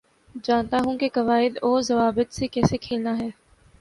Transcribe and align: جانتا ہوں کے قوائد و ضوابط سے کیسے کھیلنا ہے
جانتا 0.43 0.77
ہوں 0.85 0.97
کے 0.97 1.09
قوائد 1.09 1.57
و 1.61 1.79
ضوابط 1.81 2.33
سے 2.33 2.47
کیسے 2.47 2.77
کھیلنا 2.77 3.17
ہے 3.17 3.29